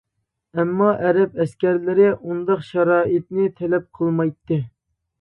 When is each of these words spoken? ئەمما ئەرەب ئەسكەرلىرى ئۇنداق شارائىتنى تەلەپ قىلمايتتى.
ئەمما 0.61 0.87
ئەرەب 1.07 1.37
ئەسكەرلىرى 1.45 2.09
ئۇنداق 2.15 2.65
شارائىتنى 2.73 3.49
تەلەپ 3.63 3.89
قىلمايتتى. 4.01 4.65